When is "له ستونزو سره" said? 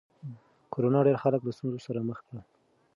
1.45-1.99